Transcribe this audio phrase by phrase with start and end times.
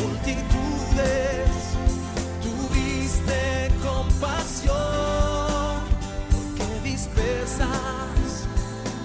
[0.00, 1.74] multitudes,
[2.42, 4.76] tuviste compasión,
[6.30, 8.46] porque dispersas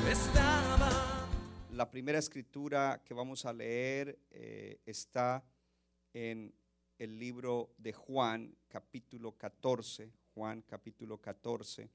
[0.10, 1.30] estaban.
[1.72, 5.44] La primera escritura que vamos a leer eh, está
[6.14, 6.54] en
[7.00, 10.12] el libro de Juan, capítulo 14.
[10.34, 11.90] Juan, capítulo 14.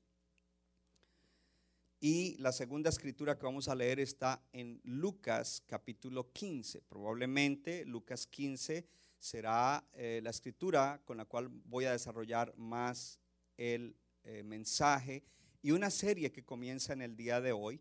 [2.00, 6.82] Y la segunda escritura que vamos a leer está en Lucas, capítulo 15.
[6.82, 13.18] Probablemente Lucas 15 será eh, la escritura con la cual voy a desarrollar más
[13.56, 15.24] el eh, mensaje
[15.62, 17.80] y una serie que comienza en el día de hoy.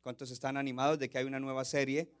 [0.00, 2.12] ¿Cuántos están animados de que hay una nueva serie?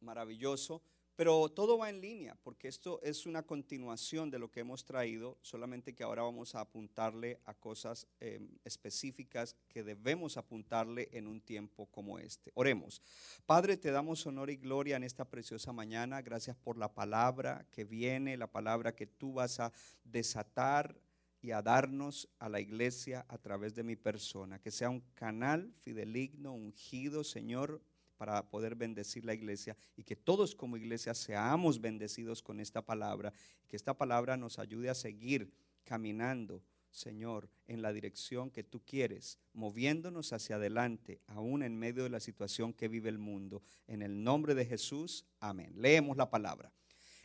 [0.00, 0.82] Maravilloso.
[1.20, 5.36] Pero todo va en línea, porque esto es una continuación de lo que hemos traído,
[5.42, 11.42] solamente que ahora vamos a apuntarle a cosas eh, específicas que debemos apuntarle en un
[11.42, 12.52] tiempo como este.
[12.54, 13.02] Oremos.
[13.44, 16.22] Padre, te damos honor y gloria en esta preciosa mañana.
[16.22, 19.74] Gracias por la palabra que viene, la palabra que tú vas a
[20.04, 20.98] desatar
[21.42, 24.58] y a darnos a la iglesia a través de mi persona.
[24.58, 27.82] Que sea un canal fideligno, ungido, Señor,
[28.20, 33.32] para poder bendecir la iglesia y que todos como iglesia seamos bendecidos con esta palabra
[33.66, 35.50] que esta palabra nos ayude a seguir
[35.84, 42.10] caminando, Señor, en la dirección que tú quieres, moviéndonos hacia adelante, aún en medio de
[42.10, 43.62] la situación que vive el mundo.
[43.86, 45.72] En el nombre de Jesús, amén.
[45.74, 46.70] Leemos la palabra.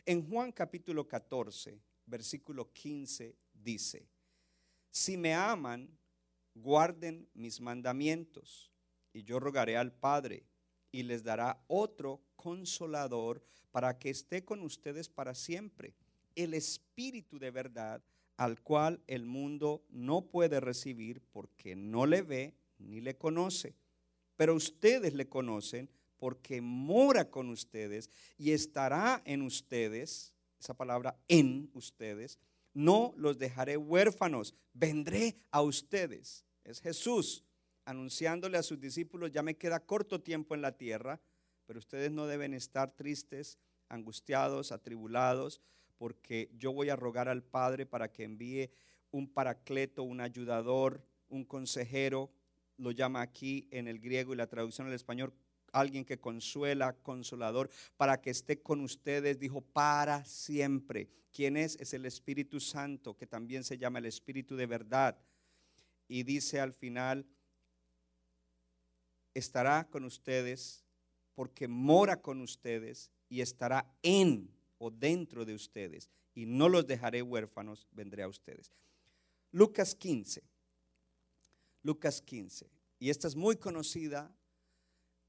[0.06, 4.08] En Juan capítulo 14, versículo 15 dice,
[4.90, 5.90] si me aman,
[6.54, 8.72] guarden mis mandamientos,
[9.12, 10.46] y yo rogaré al Padre
[10.96, 15.92] y les dará otro consolador para que esté con ustedes para siempre,
[16.34, 18.02] el Espíritu de verdad,
[18.38, 23.74] al cual el mundo no puede recibir porque no le ve ni le conoce.
[24.36, 28.08] Pero ustedes le conocen porque mora con ustedes
[28.38, 32.38] y estará en ustedes, esa palabra en ustedes,
[32.72, 36.46] no los dejaré huérfanos, vendré a ustedes.
[36.64, 37.44] Es Jesús
[37.86, 41.20] anunciándole a sus discípulos, ya me queda corto tiempo en la tierra,
[41.64, 43.58] pero ustedes no deben estar tristes,
[43.88, 45.62] angustiados, atribulados,
[45.96, 48.70] porque yo voy a rogar al Padre para que envíe
[49.12, 52.30] un paracleto, un ayudador, un consejero,
[52.76, 55.32] lo llama aquí en el griego y la traducción al español,
[55.72, 61.08] alguien que consuela, consolador, para que esté con ustedes, dijo, para siempre.
[61.32, 61.76] ¿Quién es?
[61.76, 65.18] Es el Espíritu Santo, que también se llama el Espíritu de verdad.
[66.08, 67.26] Y dice al final,
[69.38, 70.84] estará con ustedes
[71.34, 77.22] porque mora con ustedes y estará en o dentro de ustedes y no los dejaré
[77.22, 78.72] huérfanos, vendré a ustedes.
[79.52, 80.42] Lucas 15.
[81.82, 82.70] Lucas 15.
[82.98, 84.34] Y esta es muy conocida.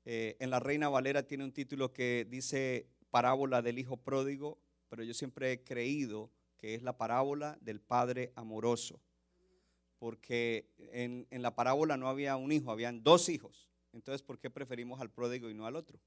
[0.05, 4.57] eh, en la Reina Valera tiene un título que dice parábola del hijo pródigo,
[4.87, 9.01] pero yo siempre he creído que es la parábola del padre amoroso.
[9.99, 13.66] Porque en, en la parábola no había un hijo, habían dos hijos.
[13.93, 15.99] Entonces, ¿por qué preferimos al pródigo y no al otro?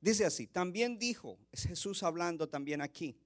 [0.00, 3.16] Dice así, también dijo, es Jesús hablando también aquí,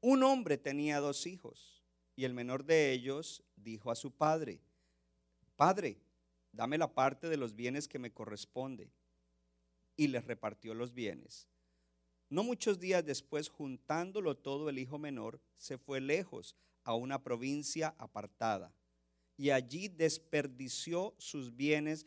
[0.00, 1.82] un hombre tenía dos hijos
[2.16, 4.60] y el menor de ellos dijo a su padre,
[5.56, 6.00] Padre,
[6.52, 8.90] dame la parte de los bienes que me corresponde.
[9.96, 11.46] Y les repartió los bienes.
[12.28, 17.94] No muchos días después, juntándolo todo, el hijo menor se fue lejos a una provincia
[17.98, 18.74] apartada
[19.36, 22.06] y allí desperdició sus bienes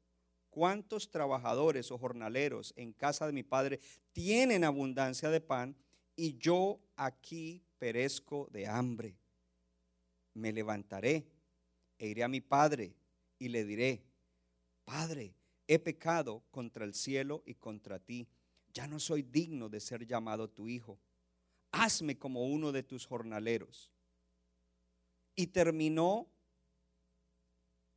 [0.51, 3.79] ¿cuántos trabajadores o jornaleros en casa de mi padre
[4.11, 5.75] tienen abundancia de pan
[6.15, 9.17] y yo aquí perezco de hambre?
[10.35, 11.25] Me levantaré
[11.97, 12.95] e iré a mi padre
[13.39, 14.03] y le diré,
[14.85, 15.33] Padre,
[15.67, 18.27] he pecado contra el cielo y contra ti.
[18.73, 20.99] Ya no soy digno de ser llamado tu hijo.
[21.73, 23.89] hazme como uno de tus jornaleros.
[25.35, 26.27] Y terminó,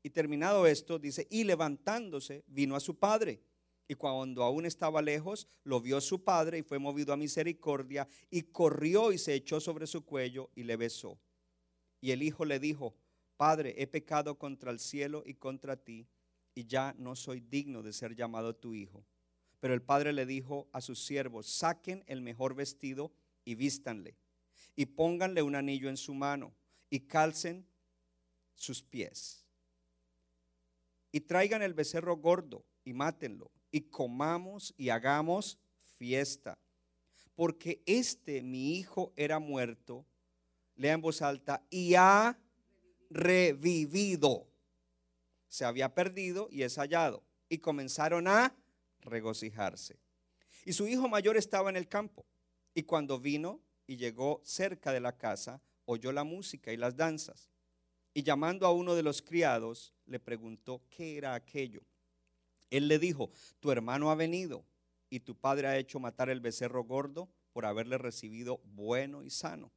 [0.05, 3.41] y terminado esto, dice, y levantándose, vino a su padre.
[3.89, 8.43] Y cuando aún estaba lejos, lo vio su padre y fue movido a misericordia y
[8.43, 11.19] corrió y se echó sobre su cuello y le besó.
[12.03, 12.95] Y el hijo le dijo,
[13.39, 16.07] Padre, he pecado contra el cielo y contra ti,
[16.55, 19.07] y ya no soy digno de ser llamado tu hijo.
[19.59, 23.11] Pero el padre le dijo a sus siervos, saquen el mejor vestido
[23.43, 24.19] y vístanle,
[24.77, 26.55] y pónganle un anillo en su mano,
[26.91, 27.67] y calcen
[28.55, 29.44] sus pies.
[31.15, 35.61] Y traigan el becerro gordo y mátenlo, y comamos y hagamos
[35.97, 36.59] fiesta.
[37.37, 40.05] Porque este mi hijo era muerto,
[40.75, 42.37] lea en voz alta, y ha
[43.11, 44.49] revivido.
[45.47, 47.23] Se había perdido y es hallado.
[47.49, 48.53] Y comenzaron a
[48.99, 50.01] regocijarse.
[50.65, 52.27] Y su hijo mayor estaba en el campo.
[52.75, 57.54] Y cuando vino y llegó cerca de la casa, oyó la música y las danzas.
[58.15, 61.83] Y llamando a uno de los criados, le preguntó qué era aquello.
[62.71, 63.31] Él le dijo,
[63.61, 64.65] tu hermano ha venido
[65.11, 69.73] y tu padre ha hecho matar el becerro gordo por haberle recibido bueno y sano.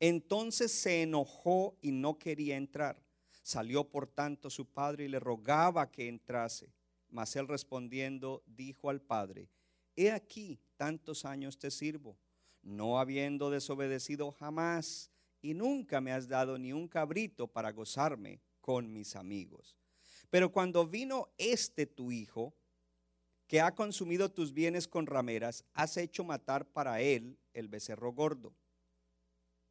[0.00, 3.02] Entonces se enojó y no quería entrar.
[3.42, 6.72] Salió por tanto su padre y le rogaba que entrase.
[7.08, 9.48] Mas él respondiendo dijo al padre,
[9.94, 12.18] he aquí tantos años te sirvo,
[12.62, 15.10] no habiendo desobedecido jamás,
[15.42, 19.76] y nunca me has dado ni un cabrito para gozarme con mis amigos.
[20.30, 22.54] Pero cuando vino este tu hijo,
[23.46, 28.54] que ha consumido tus bienes con rameras, has hecho matar para él el becerro gordo.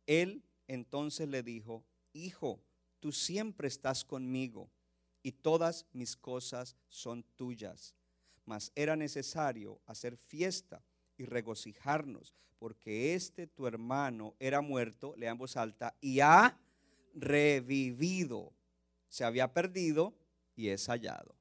[0.06, 2.64] Él entonces le dijo, Hijo,
[3.02, 4.72] tú siempre estás conmigo
[5.22, 7.94] y todas mis cosas son tuyas.
[8.46, 10.82] Mas era necesario hacer fiesta
[11.18, 16.58] y regocijarnos, porque este tu hermano era muerto, le voz alta, y ha
[17.14, 18.54] revivido.
[19.08, 20.14] Se había perdido
[20.56, 21.36] y es hallado.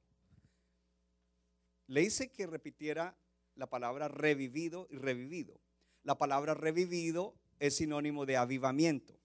[1.87, 3.15] Le hice que repitiera
[3.55, 5.59] la palabra revivido y revivido.
[6.03, 9.17] La palabra revivido es sinónimo de avivamiento.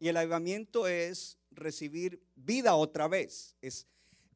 [0.00, 3.56] Y el avivamiento es recibir vida otra vez.
[3.60, 3.86] Es,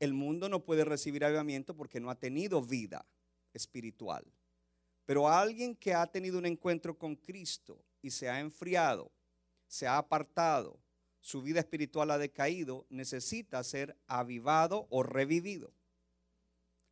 [0.00, 3.06] el mundo no puede recibir avivamiento porque no ha tenido vida
[3.52, 4.24] espiritual.
[5.04, 9.10] Pero alguien que ha tenido un encuentro con Cristo y se ha enfriado,
[9.66, 10.78] se ha apartado,
[11.20, 15.72] su vida espiritual ha decaído, necesita ser avivado o revivido.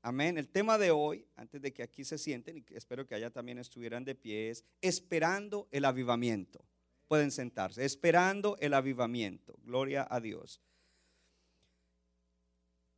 [0.02, 0.38] Amén.
[0.38, 3.58] El tema de hoy, antes de que aquí se sienten, y espero que allá también
[3.58, 6.64] estuvieran de pie, es esperando el avivamiento.
[7.06, 9.56] Pueden sentarse, esperando el avivamiento.
[9.62, 10.62] Gloria a Dios.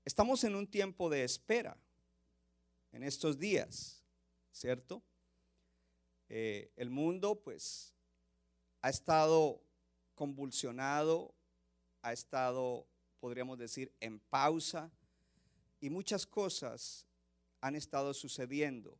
[0.04, 1.76] Estamos en un tiempo de espera
[2.92, 4.02] en estos días,
[4.52, 5.02] ¿cierto?
[6.28, 7.92] Eh, el mundo pues
[8.80, 9.62] ha estado
[10.14, 11.34] convulsionado,
[12.02, 12.86] ha estado,
[13.18, 14.90] podríamos decir, en pausa
[15.80, 17.06] y muchas cosas
[17.60, 18.98] han estado sucediendo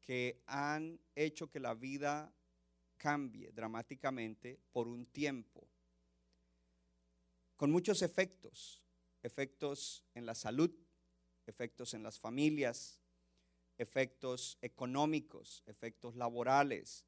[0.00, 2.32] que han hecho que la vida
[2.96, 5.68] cambie dramáticamente por un tiempo,
[7.56, 8.82] con muchos efectos,
[9.22, 10.70] efectos en la salud,
[11.46, 13.00] efectos en las familias,
[13.78, 17.04] efectos económicos, efectos laborales,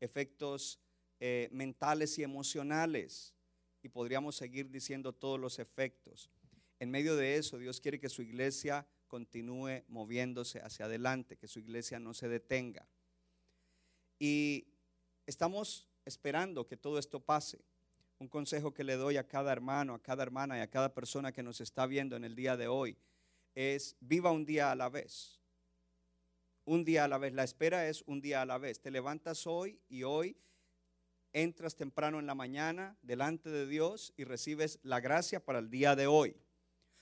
[0.00, 0.80] efectos
[1.18, 3.34] eh, mentales y emocionales,
[3.82, 6.30] y podríamos seguir diciendo todos los efectos.
[6.78, 11.58] En medio de eso, Dios quiere que su iglesia continúe moviéndose hacia adelante, que su
[11.60, 12.86] iglesia no se detenga.
[14.18, 14.68] Y
[15.26, 17.64] estamos esperando que todo esto pase.
[18.18, 21.32] Un consejo que le doy a cada hermano, a cada hermana y a cada persona
[21.32, 22.98] que nos está viendo en el día de hoy
[23.54, 25.40] es viva un día a la vez.
[26.64, 27.32] Un día a la vez.
[27.32, 28.80] La espera es un día a la vez.
[28.80, 30.36] Te levantas hoy y hoy
[31.32, 35.96] entras temprano en la mañana delante de Dios y recibes la gracia para el día
[35.96, 36.36] de hoy.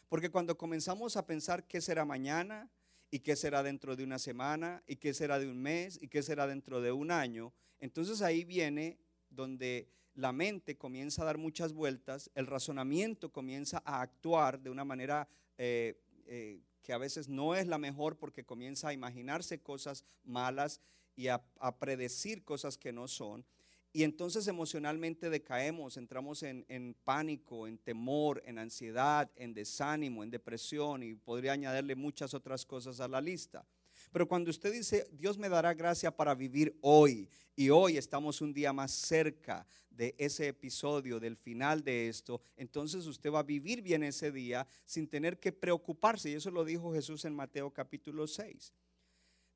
[0.09, 2.71] Porque cuando comenzamos a pensar qué será mañana
[3.11, 6.23] y qué será dentro de una semana y qué será de un mes y qué
[6.23, 8.99] será dentro de un año, entonces ahí viene
[9.31, 14.85] donde la mente comienza a dar muchas vueltas, el razonamiento comienza a actuar de una
[14.85, 20.05] manera eh, eh, que a veces no es la mejor porque comienza a imaginarse cosas
[20.25, 20.81] malas
[21.17, 21.43] y a
[21.81, 23.45] predecir cosas que no son.
[23.93, 31.03] Y entonces emocionalmente decaemos, entramos en, pánico, en temor, en ansiedad, en desánimo, en depresión
[31.03, 33.65] y podría añadirle muchas otras cosas a la lista.
[34.11, 38.53] Pero cuando usted dice, Dios me dará gracia para vivir hoy, y hoy estamos un
[38.53, 43.83] día más cerca de ese episodio, del final de esto, entonces usted va a vivir
[43.83, 46.31] bien ese día sin tener que preocuparse.
[46.31, 48.73] Y eso lo dijo Jesús en Mateo capítulo 6.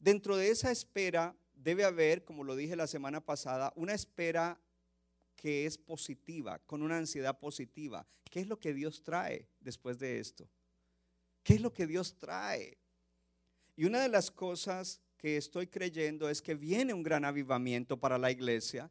[0.01, 4.61] Dentro de esa espera debe haber, como lo dije la semana pasada, una espera
[5.37, 8.05] que es positiva, con una ansiedad positiva.
[8.29, 10.51] ¿Qué es lo que Dios trae después de esto?
[11.45, 12.79] ¿Qué es lo que Dios trae?
[13.77, 18.19] Y una de las cosas que estoy creyendo es que viene un gran avivamiento para
[18.19, 18.91] la iglesia,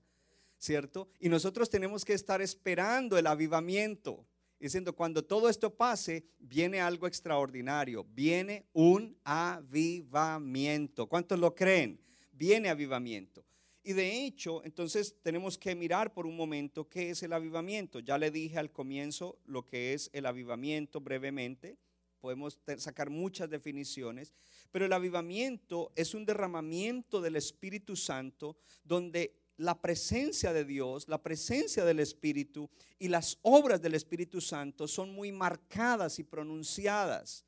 [0.58, 1.10] ¿cierto?
[1.20, 4.26] Y nosotros tenemos que estar esperando el avivamiento,
[4.60, 11.08] diciendo, cuando todo esto pase, viene algo extraordinario, viene un avivamiento.
[11.08, 12.00] ¿Cuántos lo creen?
[12.32, 13.44] Viene avivamiento.
[13.84, 18.00] Y de hecho, entonces tenemos que mirar por un momento qué es el avivamiento.
[18.00, 21.78] Ya le dije al comienzo lo que es el avivamiento brevemente.
[22.22, 24.32] Podemos sacar muchas definiciones,
[24.72, 31.22] pero el avivamiento es un derramamiento del Espíritu Santo donde la presencia de Dios, la
[31.22, 37.46] presencia del Espíritu y las obras del Espíritu Santo son muy marcadas y pronunciadas.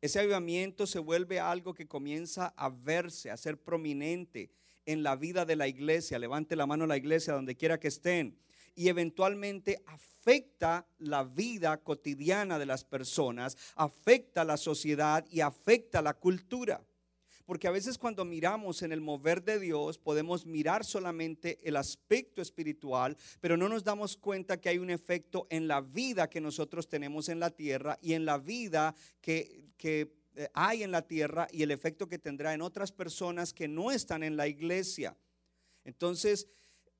[0.00, 4.50] Ese avivamiento se vuelve algo que comienza a verse, a ser prominente
[4.84, 6.18] en la vida de la iglesia.
[6.18, 8.38] Levante la mano la iglesia donde quiera que estén.
[8.74, 16.14] Y eventualmente afecta la vida cotidiana de las personas, afecta la sociedad y afecta la
[16.14, 16.82] cultura.
[17.44, 22.40] Porque a veces cuando miramos en el mover de Dios podemos mirar solamente el aspecto
[22.40, 26.88] espiritual, pero no nos damos cuenta que hay un efecto en la vida que nosotros
[26.88, 31.48] tenemos en la tierra y en la vida que, que eh, hay en la tierra
[31.50, 35.16] y el efecto que tendrá en otras personas que no están en la iglesia.
[35.84, 36.48] Entonces,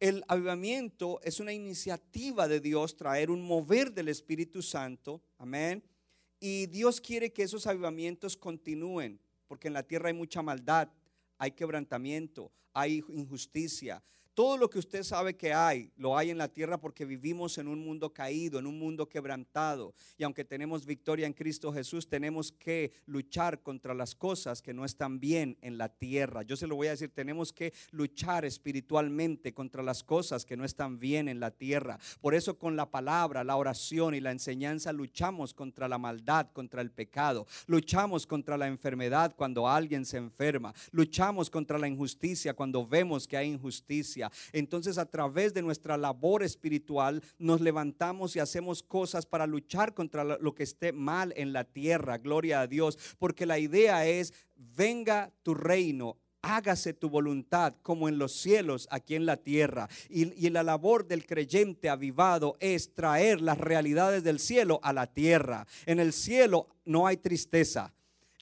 [0.03, 5.23] el avivamiento es una iniciativa de Dios traer un mover del Espíritu Santo.
[5.39, 5.81] Amén.
[6.41, 10.89] Y Dios quiere que esos avivamientos continúen, porque en la tierra hay mucha maldad,
[11.39, 14.03] hay quebrantamiento, hay injusticia,
[14.35, 17.69] todo lo que usted sabe que hay, lo hay en la tierra porque vivimos en
[17.69, 19.95] un mundo caído, en un mundo quebrantado.
[20.17, 24.85] Y aunque tenemos victoria en Cristo Jesús, tenemos que luchar contra las cosas que no
[24.85, 26.43] están bien en la tierra.
[26.43, 30.65] Yo se lo voy a decir, tenemos que luchar espiritualmente contra las cosas que no
[30.65, 31.99] están bien en la tierra.
[32.21, 36.81] Por eso con la palabra, la oración y la enseñanza luchamos contra la maldad, contra
[36.81, 37.47] el pecado.
[37.67, 40.75] Luchamos contra la enfermedad cuando alguien se enferma.
[40.91, 44.22] Luchamos contra la injusticia cuando vemos que hay injusticia.
[44.53, 50.25] Entonces a través de nuestra labor espiritual nos levantamos y hacemos cosas para luchar contra
[50.25, 52.19] lo que esté mal en la tierra.
[52.19, 52.99] Gloria a Dios.
[53.19, 59.15] Porque la idea es, venga tu reino, hágase tu voluntad como en los cielos, aquí
[59.15, 59.89] en la tierra.
[60.09, 65.07] Y, y, la labor del creyente avivado es traer las realidades del cielo a la
[65.07, 65.67] tierra.
[65.87, 67.93] En el cielo no hay tristeza.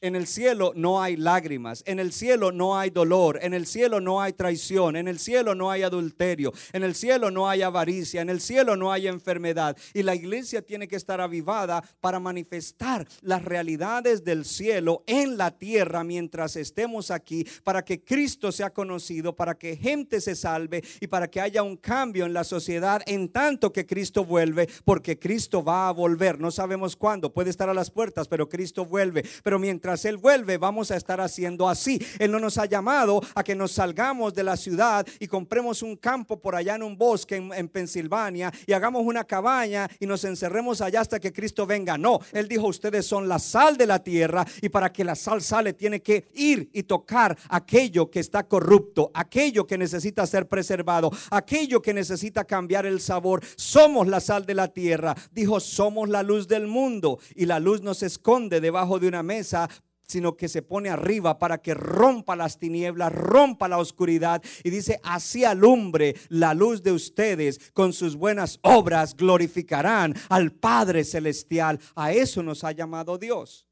[0.02, 4.00] En el cielo no hay lágrimas, en el cielo no hay dolor, en el cielo
[4.00, 8.22] no hay traición, en el cielo no hay adulterio, en el cielo no hay avaricia,
[8.22, 9.76] en el cielo no hay enfermedad.
[9.92, 15.50] Y la iglesia tiene que estar avivada para manifestar las realidades del cielo en la
[15.50, 21.08] tierra mientras estemos aquí, para que Cristo sea conocido, para que gente se salve y
[21.08, 25.62] para que haya un cambio en la sociedad en tanto que Cristo vuelve, porque Cristo
[25.62, 26.40] va a volver.
[26.40, 29.26] No sabemos cuándo, puede estar a las puertas, pero Cristo vuelve.
[29.42, 32.00] Pero mientras él vuelve, vamos a estar haciendo así.
[32.18, 35.96] Él no nos ha llamado a que nos salgamos de la ciudad y compremos un
[35.96, 40.24] campo por allá en un bosque en, en Pensilvania y hagamos una cabaña y nos
[40.24, 41.98] encerremos allá hasta que Cristo venga.
[41.98, 45.42] No, Él dijo, ustedes son la sal de la tierra y para que la sal
[45.42, 51.10] sale tiene que ir y tocar aquello que está corrupto, aquello que necesita ser preservado,
[51.30, 53.42] aquello que necesita cambiar el sabor.
[53.56, 55.16] Somos la sal de la tierra.
[55.32, 59.22] Dijo, somos la luz del mundo y la luz no se esconde debajo de una
[59.22, 59.68] mesa
[60.10, 64.42] sino que se pone arriba para que rompa las tinieblas, rompa la oscuridad.
[64.64, 71.04] Y dice, así alumbre la luz de ustedes con sus buenas obras, glorificarán al Padre
[71.04, 71.80] Celestial.
[71.94, 73.66] A eso nos ha llamado Dios.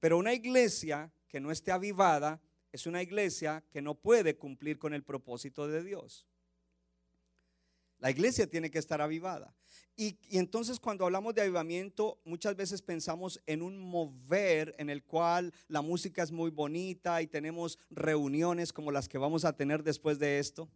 [0.00, 2.40] Pero una iglesia que no esté avivada
[2.72, 6.26] es una iglesia que no puede cumplir con el propósito de Dios.
[7.98, 9.54] La iglesia tiene que estar avivada.
[10.00, 15.52] Y, entonces cuando hablamos de avivamiento, muchas veces pensamos en un mover en el cual
[15.66, 20.20] la música es muy bonita y tenemos reuniones como las que vamos a tener después
[20.20, 20.68] de esto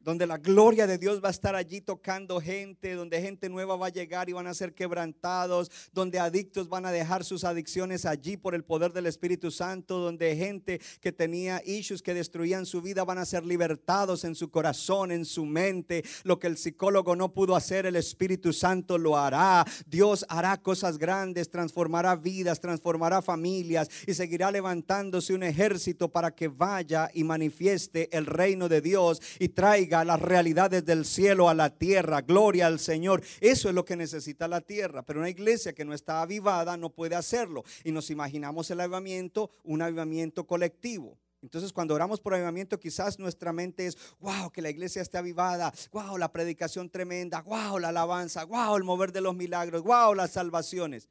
[0.00, 3.86] donde la gloria de Dios va a estar allí tocando gente, donde gente nueva va
[3.86, 8.36] a llegar y van a ser quebrantados, donde adictos van a dejar sus adicciones allí
[8.38, 13.04] por el poder del Espíritu Santo, donde gente que tenía issues que destruían su vida
[13.04, 16.02] van a ser libertados en su corazón, en su mente.
[16.24, 19.66] Lo que el psicólogo no pudo hacer, el Espíritu Santo lo hará.
[19.86, 26.48] Dios hará cosas grandes, transformará vidas, transformará familias y seguirá levantándose un ejército para que
[26.48, 31.70] vaya y manifieste el reino de Dios y traiga las realidades del cielo a la
[31.70, 32.22] tierra.
[32.22, 33.22] Gloria al Señor.
[33.40, 35.02] Eso es lo que necesita la tierra.
[35.02, 37.64] Pero una iglesia que no está avivada no puede hacerlo.
[37.84, 41.18] Y nos imaginamos el avivamiento, un avivamiento colectivo.
[41.42, 45.72] Entonces cuando oramos por avivamiento quizás nuestra mente es, wow, que la iglesia esté avivada,
[45.90, 50.32] wow, la predicación tremenda, wow, la alabanza, wow, el mover de los milagros, wow, las
[50.32, 51.08] salvaciones.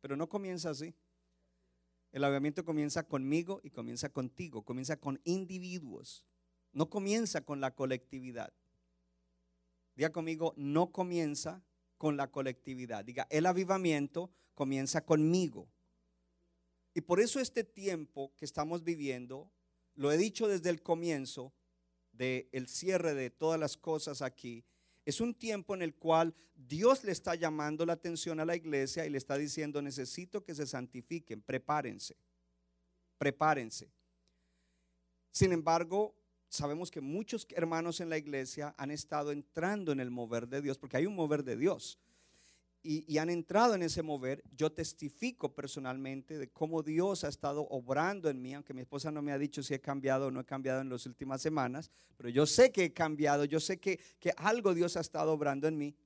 [0.00, 0.94] Pero no comienza así.
[2.12, 6.24] El avivamiento comienza conmigo y comienza contigo, comienza con individuos,
[6.74, 8.52] no comienza con la colectividad.
[9.96, 11.64] Diga conmigo, no comienza
[11.96, 13.04] con la colectividad.
[13.04, 15.68] Diga, el avivamiento comienza conmigo.
[16.92, 19.50] Y por eso este tiempo que estamos viviendo,
[19.94, 21.54] lo he dicho desde el comienzo
[22.12, 24.64] del el cierre de todas las cosas aquí,
[25.04, 29.06] es un tiempo en el cual Dios le está llamando la atención a la iglesia
[29.06, 32.16] y le está diciendo, necesito que se santifiquen, prepárense,
[33.18, 33.92] prepárense.
[35.30, 36.14] Sin embargo,
[36.54, 40.78] sabemos que muchos hermanos en la iglesia han estado entrando en el mover de Dios,
[40.78, 41.98] porque hay un mover de Dios.
[42.86, 44.44] Y, han entrado en ese mover.
[44.54, 49.22] Yo testifico personalmente de cómo Dios ha estado obrando en mí, aunque mi esposa no
[49.22, 52.28] me ha dicho si he cambiado o no he cambiado en las últimas semanas, pero
[52.28, 53.98] yo sé que he cambiado, yo sé que,
[54.36, 55.96] algo Dios ha estado obrando en mí.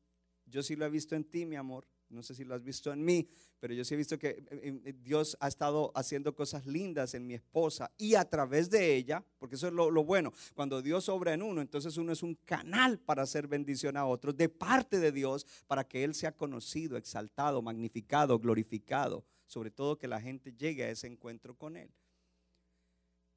[0.46, 1.84] Yo sí lo he visto en ti, mi amor.
[2.10, 3.28] No sé si lo has visto en mí,
[3.60, 7.26] pero yo sí he visto que eh, eh, Dios ha estado haciendo cosas lindas en
[7.26, 11.34] mi esposa y a través de ella, porque eso es lo, bueno, cuando Dios obra
[11.34, 15.12] en uno, entonces uno es un canal para hacer bendición a otros de parte de
[15.12, 20.84] Dios para que Él sea conocido, exaltado, magnificado, glorificado, sobre todo que la gente llegue
[20.84, 21.90] a ese encuentro con Él.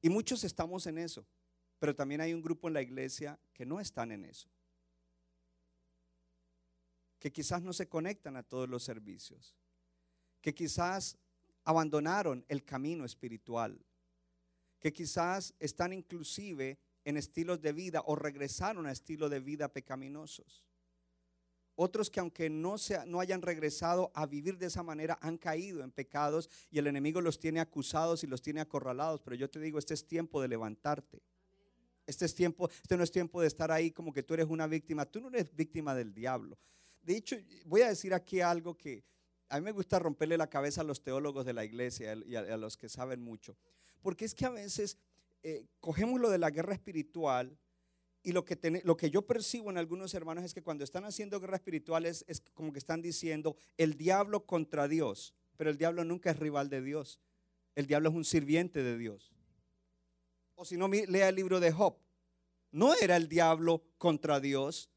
[0.00, 1.26] Y muchos estamos en eso,
[1.78, 4.48] pero también hay un grupo en la iglesia que no están en eso
[7.22, 9.54] que quizás no se conectan a todos los servicios,
[10.40, 11.16] que quizás
[11.62, 13.78] abandonaron el camino espiritual,
[14.80, 20.64] que quizás están inclusive en estilos de vida o regresaron a estilos de vida pecaminosos.
[21.76, 22.74] Otros que aunque no,
[23.06, 27.20] no hayan regresado a vivir de esa manera, han caído en pecados y el enemigo
[27.20, 29.20] los tiene acusados y los tiene acorralados.
[29.22, 31.22] Pero yo te digo, este es tiempo de levantarte.
[32.04, 34.66] Este es tiempo, este no es tiempo de estar ahí como que tú eres una
[34.66, 35.06] víctima.
[35.06, 36.58] Tú no eres víctima del diablo.
[37.02, 39.04] De hecho, voy a decir aquí algo que
[39.48, 42.56] a mí me gusta romperle la cabeza a los teólogos de la iglesia y a,
[42.56, 43.56] los que saben mucho.
[44.00, 44.96] Porque es que a veces
[45.42, 47.58] eh, cogemos lo de la guerra espiritual
[48.22, 51.40] y lo que, lo que yo percibo en algunos hermanos es que cuando están haciendo
[51.40, 55.34] guerra espiritual es, es como que están diciendo el diablo contra Dios.
[55.56, 57.20] Pero el diablo nunca es rival de Dios.
[57.74, 59.32] El diablo es un sirviente de Dios.
[60.54, 61.96] O si no, lea el libro de Job.
[62.70, 64.88] No era el diablo contra Dios,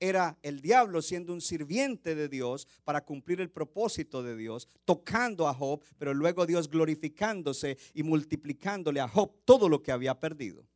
[0.00, 5.46] era el diablo siendo un sirviente de Dios para cumplir el propósito de Dios, tocando
[5.46, 10.66] a Job, pero luego Dios glorificándose y multiplicándole a Job todo lo que había perdido.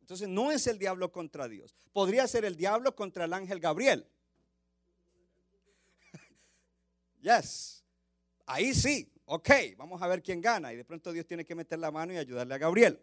[0.00, 1.72] Entonces no es el diablo contra Dios.
[1.92, 4.08] Podría ser el diablo contra el ángel Gabriel.
[7.20, 7.84] yes.
[8.44, 9.08] Ahí sí.
[9.24, 10.72] Ok, vamos a ver quién gana.
[10.72, 13.00] Y de pronto Dios tiene que meter la mano y ayudarle a Gabriel.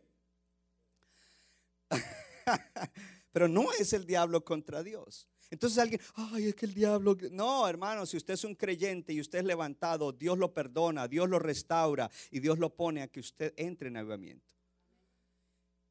[3.38, 5.28] pero no es el diablo contra Dios.
[5.52, 7.16] Entonces alguien, ay, es que el diablo...
[7.30, 11.30] No, hermano, si usted es un creyente y usted es levantado, Dios lo perdona, Dios
[11.30, 14.52] lo restaura y Dios lo pone a que usted entre en avivamiento.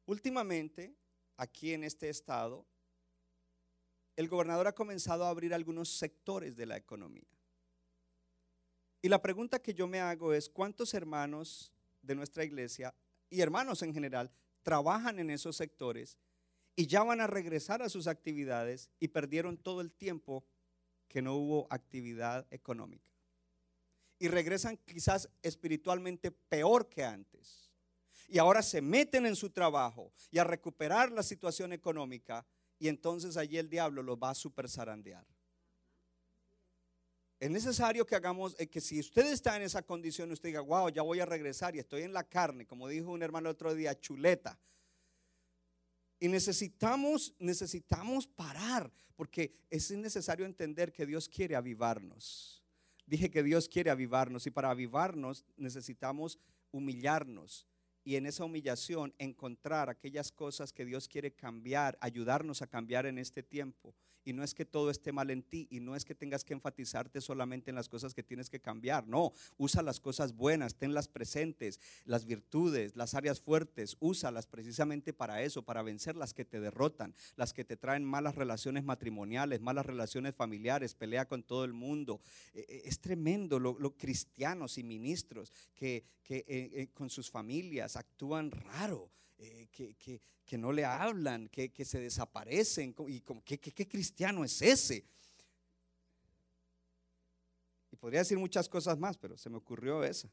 [0.07, 0.93] Últimamente,
[1.37, 2.65] aquí en este estado,
[4.17, 7.31] el gobernador ha comenzado a abrir algunos sectores de la economía.
[9.01, 12.93] Y la pregunta que yo me hago es, ¿cuántos hermanos de nuestra iglesia
[13.29, 14.33] y hermanos en general
[14.63, 16.17] trabajan en esos sectores
[16.79, 20.45] y ya van a regresar a sus actividades y perdieron todo el tiempo
[21.07, 23.11] que no hubo actividad económica.
[24.19, 27.71] Y regresan quizás espiritualmente peor que antes.
[28.27, 32.45] Y ahora se meten en su trabajo y a recuperar la situación económica
[32.77, 35.25] y entonces allí el diablo los va a super zarandear.
[37.39, 40.89] Es necesario que hagamos, eh, que si usted está en esa condición, usted diga, wow,
[40.89, 43.73] ya voy a regresar y estoy en la carne, como dijo un hermano el otro
[43.73, 44.59] día, chuleta
[46.19, 52.63] y necesitamos, necesitamos parar, porque es necesario entender que Dios quiere avivarnos.
[53.05, 56.39] Dije que Dios quiere avivarnos y para avivarnos necesitamos
[56.71, 57.65] humillarnos
[58.07, 63.17] y en esa humillación encontrar aquellas cosas que Dios quiere cambiar, ayudarnos a cambiar en
[63.17, 63.93] este tiempo.
[64.23, 66.53] Y no es que todo esté mal en ti y no es que tengas que
[66.53, 69.07] enfatizarte solamente en las cosas que tienes que cambiar.
[69.07, 75.43] No, usa las cosas buenas, tenlas presentes, las virtudes, las áreas fuertes, úsalas precisamente para
[75.43, 79.85] eso, para vencer las que te derrotan, las que te traen malas relaciones matrimoniales, malas
[79.85, 82.21] relaciones familiares, pelea con todo el mundo.
[82.53, 87.96] E, e, es tremendo lo, cristianos y ministros que, que eh, eh, con sus familias
[87.97, 92.95] actúan raro eh, que, no le hablan, que, se desaparecen.
[93.07, 95.05] ¿Y ¿qué, qué, cristiano es ese?
[97.91, 100.31] Y podría decir muchas cosas más, pero se me ocurrió esa.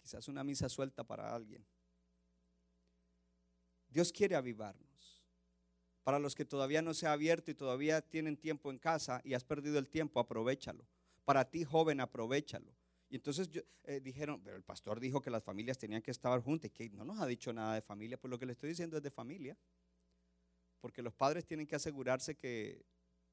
[0.00, 1.64] Quizás una misa suelta para alguien.
[3.88, 5.22] Dios quiere avivarnos.
[6.02, 9.34] Para los que todavía no se ha abierto y todavía tienen tiempo en casa y
[9.34, 10.88] has perdido el tiempo, aprovechalo.
[11.24, 12.74] Para ti, joven, aprovechalo.
[13.12, 13.50] Y entonces
[13.84, 17.04] eh, dijeron, pero el pastor dijo que las familias tenían que estar juntas, que no
[17.04, 19.54] nos ha dicho nada de familia, pues lo que le estoy diciendo es de familia.
[20.80, 22.86] Porque los padres tienen que asegurarse que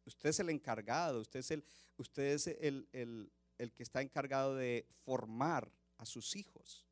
[0.03, 1.63] usted es el encargado, usted es el,
[1.95, 6.85] usted es el, el que está encargado de formar a sus hijos,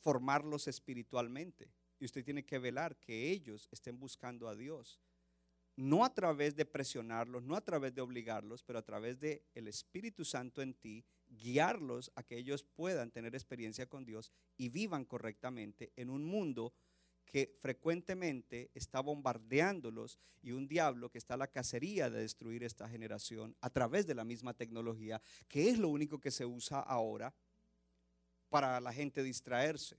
[0.00, 1.70] formarlos espiritualmente.
[2.00, 5.00] Y usted tiene que velar que ellos estén buscando a Dios,
[5.82, 9.66] no a través de presionarlos, no a través de obligarlos, pero a través de el
[9.66, 15.04] Espíritu Santo en ti, guiarlos a que ellos puedan tener experiencia con Dios y vivan
[15.04, 16.72] correctamente en un mundo
[17.24, 22.88] que frecuentemente está bombardeándolos y un diablo que está a la cacería de destruir esta
[22.88, 27.34] generación a través de la misma tecnología, que es lo único que se usa ahora
[28.50, 29.96] para la gente distraerse.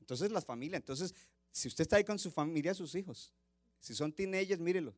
[0.00, 1.14] Entonces las familias, entonces
[1.50, 3.34] si usted está ahí con su familia, sus hijos,
[3.82, 4.94] si son teenagers, mírelo.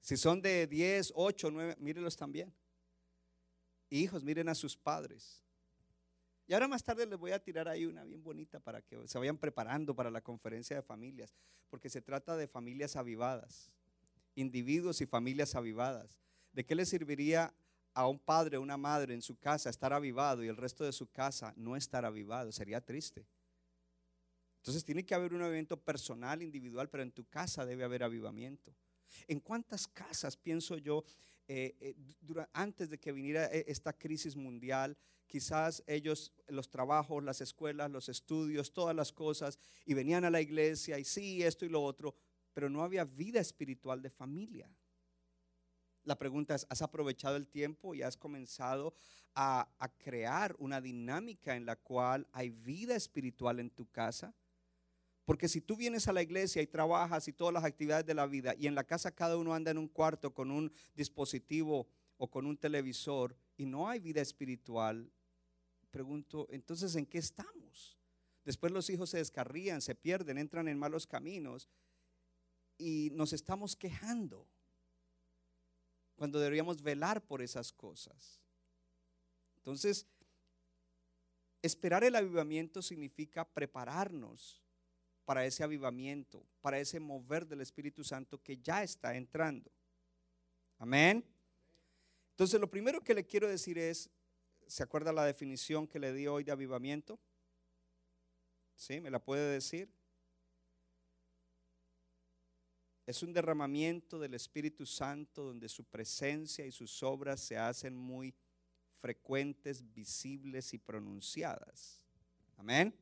[0.00, 2.54] Si son de 10, 8, 9, mírelos también.
[3.88, 5.42] Hijos, miren a sus padres.
[6.46, 9.18] Y ahora más tarde les voy a tirar ahí una bien bonita para que se
[9.18, 11.34] vayan preparando para la conferencia de familias,
[11.70, 13.72] porque se trata de familias avivadas,
[14.34, 16.20] individuos y familias avivadas.
[16.52, 17.54] ¿De qué le serviría
[17.94, 20.92] a un padre o una madre en su casa estar avivado y el resto de
[20.92, 22.52] su casa no estar avivado?
[22.52, 23.26] Sería triste.
[24.66, 28.74] Entonces tiene que haber un evento personal, individual, pero en tu casa debe haber avivamiento.
[29.28, 31.04] ¿En cuántas casas, pienso yo,
[31.46, 31.94] eh, eh,
[32.52, 34.98] antes de que viniera eh, esta crisis mundial,
[35.28, 40.40] quizás ellos, los trabajos, las escuelas, los estudios, todas las cosas, y venían a la
[40.40, 42.16] iglesia y sí, esto y lo otro,
[42.52, 44.68] pero no había vida espiritual de familia.
[46.02, 48.94] La pregunta es, ¿has aprovechado el tiempo y has comenzado
[49.32, 54.34] a, a crear una dinámica en la cual hay vida espiritual en tu casa?
[55.26, 58.26] Porque si tú vienes a la iglesia y trabajas y todas las actividades de la
[58.26, 62.30] vida y en la casa cada uno anda en un cuarto con un dispositivo o
[62.30, 65.10] con un televisor y no hay vida espiritual,
[65.90, 67.98] pregunto, entonces ¿en qué estamos?
[68.44, 71.68] Después los hijos se descarrían, se pierden, entran en malos caminos
[72.78, 74.46] y nos estamos quejando
[76.14, 78.40] cuando deberíamos velar por esas cosas.
[79.56, 80.06] Entonces,
[81.62, 84.65] esperar el avivamiento significa prepararnos
[85.26, 89.70] para ese avivamiento, para ese mover del Espíritu Santo que ya está entrando.
[90.78, 91.24] Amén.
[92.30, 94.08] Entonces, lo primero que le quiero decir es,
[94.66, 97.18] ¿se acuerda la definición que le di hoy de avivamiento?
[98.76, 99.00] ¿Sí?
[99.00, 99.90] ¿Me la puede decir?
[103.04, 108.34] Es un derramamiento del Espíritu Santo donde su presencia y sus obras se hacen muy
[109.00, 112.02] frecuentes, visibles y pronunciadas.
[112.56, 112.94] Amén.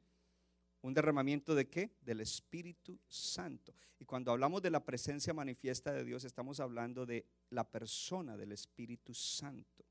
[0.85, 1.97] ¿Un derramamiento de qué?
[2.03, 3.75] Del Espíritu Santo.
[3.99, 8.53] Y cuando hablamos de la presencia manifiesta de Dios, estamos hablando de la persona del
[8.53, 9.87] Espíritu Santo.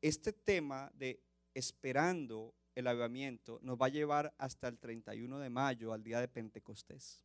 [0.00, 5.92] Este tema de esperando el avivamiento nos va a llevar hasta el 31 de mayo,
[5.92, 7.22] al día de Pentecostés.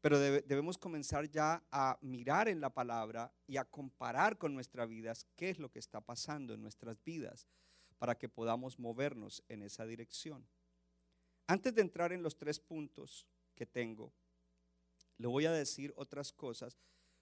[0.00, 5.24] Pero debemos comenzar ya a mirar en la palabra y a comparar con nuestras vidas
[5.36, 7.46] qué es lo que está pasando en nuestras vidas
[7.98, 10.46] para que podamos movernos en esa dirección.
[11.46, 14.12] Antes de entrar en los tres puntos que tengo,
[15.18, 16.78] le voy a decir otras cosas,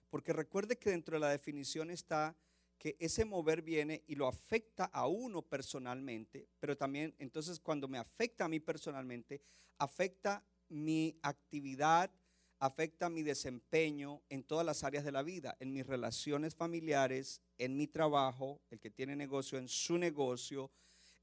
[0.09, 2.35] porque recuerde que dentro de la definición está
[2.77, 7.97] que ese mover viene y lo afecta a uno personalmente, pero también entonces cuando me
[7.97, 9.41] afecta a mí personalmente,
[9.77, 12.11] afecta mi actividad,
[12.59, 17.75] afecta mi desempeño en todas las áreas de la vida, en mis relaciones familiares, en
[17.77, 20.71] mi trabajo, el que tiene negocio, en su negocio,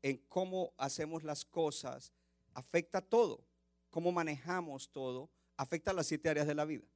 [0.03, 2.13] en cómo hacemos las cosas,
[2.55, 3.45] afecta todo,
[3.91, 6.87] cómo manejamos todo, afecta las siete áreas de la vida.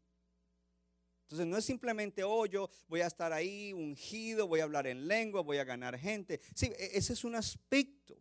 [1.22, 5.08] Entonces no es simplemente, oh, yo voy a estar ahí ungido, voy a hablar en
[5.08, 6.40] lengua, voy a ganar gente.
[6.54, 8.16] Sí, e-, ese es un aspecto.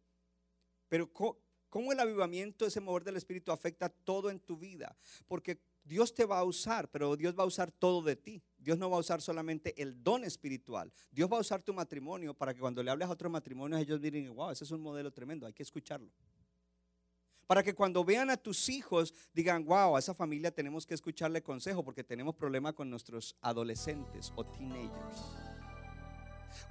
[0.87, 4.97] Pero ¿cómo el avivamiento, ese mover del Espíritu afecta todo en tu vida?
[5.27, 8.43] Porque Dios te va a usar, pero Dios va a usar todo de ti.
[8.57, 10.91] Dios no va a usar solamente el don espiritual.
[11.11, 14.01] Dios va a usar tu matrimonio para que cuando le hables a otros matrimonios ellos
[14.01, 16.11] miren, wow, ese es un modelo tremendo, hay que escucharlo.
[17.45, 21.43] Para que cuando vean a tus hijos digan, wow, a esa familia tenemos que escucharle
[21.43, 25.54] consejo porque tenemos problema con nuestros adolescentes o teenagers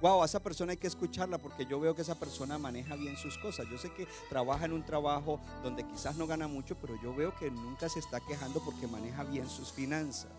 [0.01, 3.17] wow, a esa persona hay que escucharla porque yo veo que esa persona maneja bien
[3.17, 3.67] sus cosas.
[3.71, 7.35] Yo sé que trabaja en un trabajo donde quizás no gana mucho, pero yo veo
[7.35, 10.31] que nunca se está quejando porque maneja bien sus finanzas.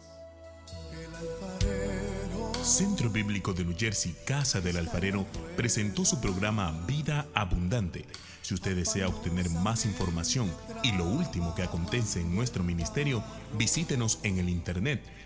[2.63, 5.25] Centro Bíblico de New Jersey, Casa del Alfarero,
[5.57, 8.05] presentó su programa Vida Abundante.
[8.43, 13.23] Si usted desea obtener más información y lo último que acontece en nuestro ministerio,
[13.59, 15.03] visítenos en el internet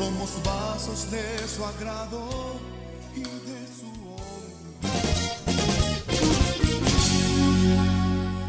[0.00, 2.58] Somos vasos de su agrado
[3.14, 3.28] y de
[3.68, 3.84] su